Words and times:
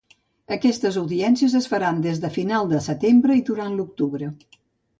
Aquestes 0.53 0.95
audiències 1.01 1.53
es 1.59 1.67
faran 1.75 2.01
des 2.07 2.23
de 2.25 2.33
final 2.39 2.73
de 2.73 2.81
setembre 2.89 3.39
i 3.43 3.47
durant 3.53 3.79
l’octubre. 3.79 4.35